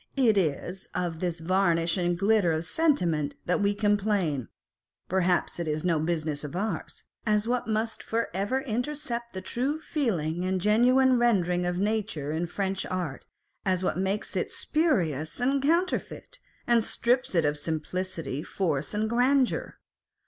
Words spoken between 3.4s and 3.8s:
that we